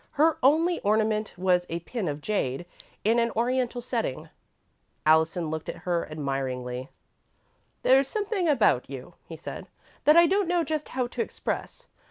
Her 0.13 0.39
only 0.41 0.79
ornament 0.79 1.31
was 1.37 1.67
a 1.69 1.81
pin 1.81 2.07
of 2.07 2.21
jade, 2.21 2.65
in 3.03 3.19
an 3.19 3.29
Oriental 3.35 3.81
setting. 3.81 4.29
Allison 5.05 5.51
looked 5.51 5.69
at 5.69 5.75
her 5.85 6.09
admiringly. 6.09 6.89
"There's 7.83 8.07
something 8.07 8.49
about 8.49 8.89
you," 8.89 9.13
he 9.27 9.37
said, 9.37 9.67
"that 10.05 10.17
I 10.17 10.25
don't 10.25 10.47
know 10.47 10.63
just 10.63 10.89
how 10.89 11.05
to 11.05 11.21
express. 11.21 11.85